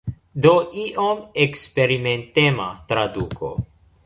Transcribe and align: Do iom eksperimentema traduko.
Do 0.45 0.53
iom 0.85 1.21
eksperimentema 1.45 2.67
traduko. 2.93 3.53